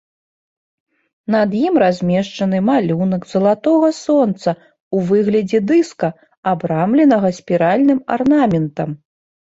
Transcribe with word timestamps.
Над 1.35 1.49
ім 1.65 1.75
размешчаны 1.83 2.61
малюнак 2.71 3.27
залатога 3.33 3.91
сонца 3.97 4.49
ў 4.55 4.97
выглядзе 5.11 5.59
дыска, 5.73 6.09
абрамленага 6.53 7.29
спіральным 7.41 7.99
арнаментам. 8.17 8.89